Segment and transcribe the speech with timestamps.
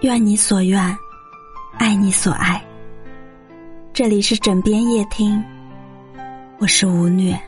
[0.00, 0.80] 愿你所愿，
[1.78, 2.62] 爱你所爱。
[3.92, 5.42] 这里是枕边夜听，
[6.58, 7.40] 我是吴虐。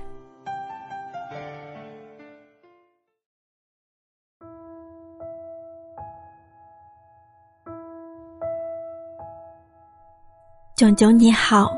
[10.76, 11.72] 囧囧你好，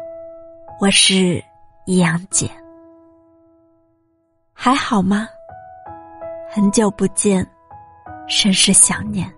[0.80, 1.42] 我是
[1.84, 2.50] 易阳姐，
[4.52, 5.28] 还好吗？
[6.50, 7.46] 很久不见，
[8.28, 9.30] 甚是想念。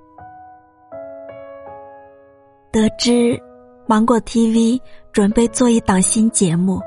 [2.71, 3.41] 得知
[3.87, 4.81] 芒果 TV
[5.13, 6.81] 准备做一档新节目，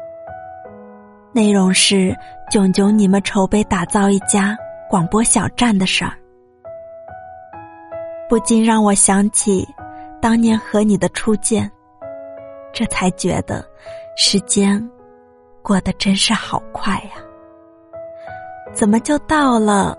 [1.31, 2.15] 内容是
[2.51, 4.55] 囧囧你们筹备打造一家
[4.89, 6.13] 广播小站的事儿，
[8.29, 9.67] 不禁让我想起
[10.21, 11.69] 当年和你的初见，
[12.71, 13.65] 这才觉得
[14.15, 14.87] 时间
[15.63, 17.11] 过得真是好快呀！
[18.71, 19.97] 怎么就到了？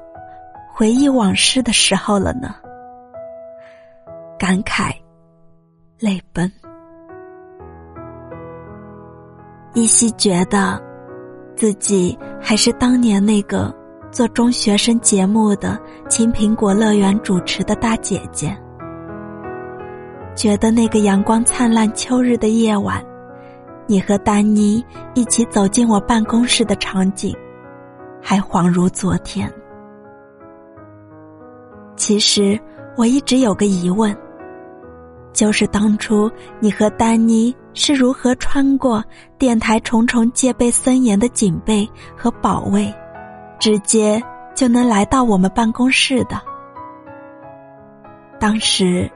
[0.82, 2.56] 回忆往事的时候了呢，
[4.36, 4.92] 感慨，
[6.00, 6.50] 泪奔，
[9.75, 10.83] 依稀觉得，
[11.55, 13.72] 自己还是当年那个
[14.10, 18.53] 做中学生节目的青苹果乐园主持的大姐姐。
[20.34, 23.00] 觉得那个阳光灿烂秋日的夜晚，
[23.86, 27.33] 你和丹妮一起走进我办公室的场景，
[28.20, 29.48] 还恍如昨天。
[32.03, 32.58] 其实
[32.97, 34.12] 我一直有个疑问，
[35.33, 36.28] 就是当初
[36.59, 39.00] 你和丹妮是如何穿过
[39.39, 42.92] 电台重重戒备森严的警备和保卫，
[43.61, 44.20] 直接
[44.53, 46.42] 就能来到我们办公室的？
[48.41, 49.09] 当时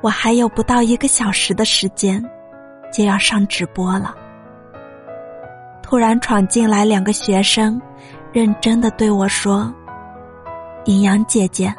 [0.00, 2.24] 我还有不到一个小时的时间，
[2.90, 4.14] 就要上直播了。
[5.82, 7.78] 突然闯进来两个学生，
[8.32, 9.70] 认真的对我说
[10.86, 11.70] ：“营养姐姐。”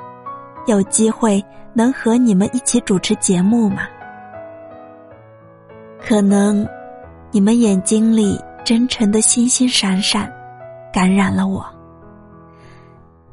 [0.66, 3.88] 有机会能和你们一起主持节目吗？
[6.00, 6.68] 可能
[7.32, 10.32] 你们眼睛里真诚的星星闪闪，
[10.92, 11.64] 感染了我；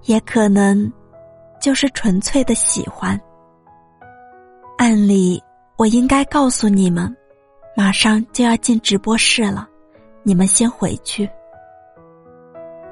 [0.04, 0.90] 也可能
[1.60, 3.20] 就是纯粹的喜欢。
[4.78, 5.42] 按理
[5.76, 7.14] 我应该告诉你们，
[7.76, 9.68] 马上就要进直播室了，
[10.22, 11.28] 你们先回去。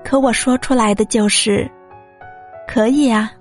[0.05, 1.71] 可我说出来的就是，
[2.67, 3.33] 可以啊。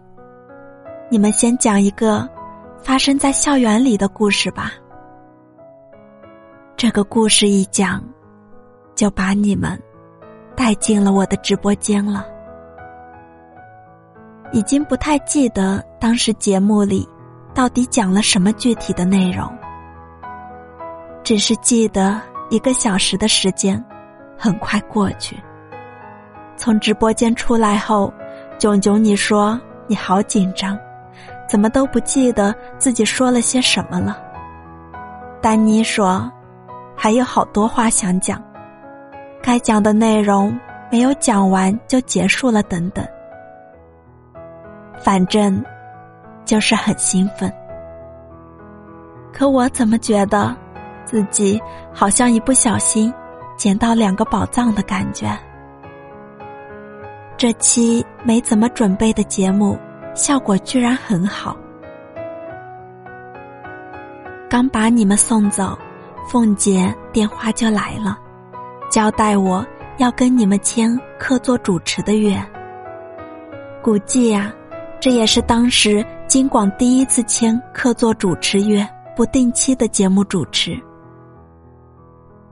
[1.10, 2.28] 你们先讲一个
[2.84, 4.74] 发生在校园里的故事吧。
[6.76, 8.04] 这个故事一讲，
[8.94, 9.82] 就把你们
[10.54, 12.26] 带进了我的直播间了。
[14.52, 17.08] 已经不太记得当时节目里
[17.54, 19.50] 到底讲了什么具体的内容，
[21.24, 23.82] 只是记得一个小时的时间
[24.38, 25.38] 很快过去。
[26.58, 28.14] 从直播间出来后，
[28.60, 29.58] 囧囧你说
[29.88, 30.78] 你好紧张。
[31.48, 34.18] 怎么都不记得自己说了些什么了？
[35.42, 36.30] 丹妮说
[36.96, 38.44] ：“还有好多话想讲，
[39.42, 40.60] 该讲的内容
[40.92, 43.06] 没有讲完就结束了。”等等，
[45.00, 45.64] 反正
[46.44, 47.54] 就是很兴奋。
[49.32, 50.56] 可我怎么觉得
[51.06, 51.62] 自己
[51.94, 53.14] 好像一不小心
[53.56, 55.32] 捡到两个宝藏的感觉？
[57.38, 59.78] 这期没怎么准备的节目。
[60.18, 61.56] 效果居然很好。
[64.50, 65.78] 刚把你们送走，
[66.28, 68.18] 凤姐电话就来了，
[68.90, 69.64] 交代我
[69.98, 72.36] 要跟你们签客座主持的约。
[73.84, 74.52] 估计呀，
[75.00, 78.86] 这也是当时金广第一次签客座主持约，
[79.16, 80.76] 不定期的节目主持。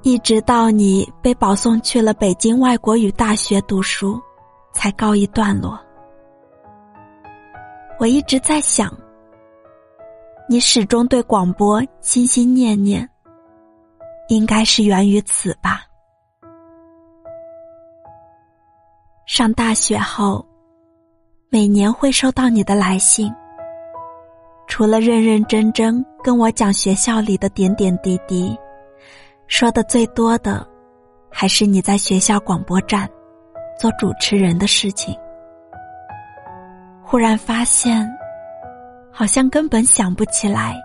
[0.04, 4.22] 一直到你被保送去了北京外国语大学读书，
[4.72, 5.80] 才告一段落。
[7.98, 8.94] 我一直在想，
[10.50, 13.10] 你始终对广播心心念念，
[14.28, 15.82] 应该是源于此吧。
[19.26, 20.46] 上大学后，
[21.50, 23.34] 每年会收到你的来信，
[24.68, 28.56] 除了认认真真跟我讲学校里的点点滴滴，
[29.48, 30.68] 说的最多的，
[31.32, 33.10] 还是你在学校广播站
[33.80, 35.18] 做主持人的事情。
[37.06, 38.06] 忽然发现，
[39.12, 40.76] 好像根本想不起来，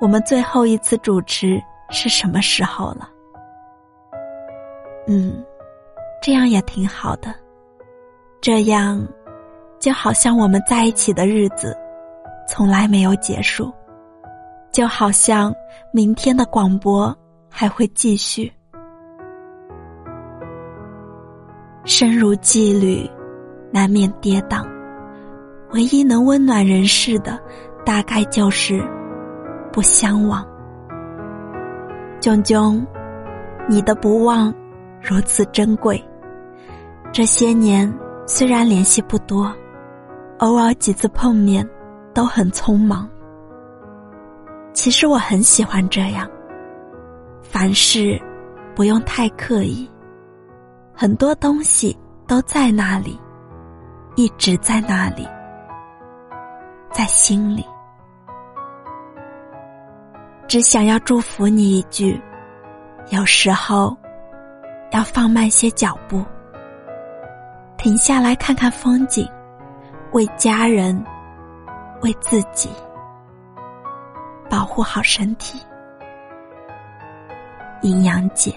[0.00, 3.08] 我们最后一次主持是什么时候了。
[5.06, 5.42] 嗯，
[6.20, 7.32] 这样也挺好的，
[8.40, 9.06] 这样
[9.78, 11.76] 就好像我们在一起的日子
[12.48, 13.72] 从来没有结束，
[14.72, 15.54] 就好像
[15.92, 17.16] 明天的广播
[17.48, 18.52] 还会继续。
[21.84, 23.08] 生如羁旅，
[23.70, 24.73] 难免跌宕。
[25.74, 27.36] 唯一能温暖人世的，
[27.84, 28.80] 大概就是
[29.72, 30.46] 不相忘。
[32.20, 32.80] 炯炯，
[33.68, 34.54] 你的不忘
[35.02, 36.00] 如此珍贵。
[37.10, 37.92] 这些年
[38.24, 39.52] 虽然联系不多，
[40.38, 41.68] 偶尔几次碰面
[42.14, 43.10] 都很匆忙。
[44.74, 46.30] 其实我很喜欢这样，
[47.42, 48.16] 凡事
[48.76, 49.90] 不用太刻意，
[50.94, 51.98] 很多东西
[52.28, 53.18] 都在那里，
[54.14, 55.26] 一直在那里，
[56.94, 57.66] 在心里。
[60.46, 62.22] 只想要祝福你一句：
[63.10, 63.96] 有时候
[64.92, 66.24] 要放慢些脚步，
[67.76, 69.28] 停下来看看风景，
[70.12, 71.04] 为家人，
[72.02, 72.70] 为自己。
[74.48, 75.60] 保护好身体，
[77.82, 78.54] 阴阳姐。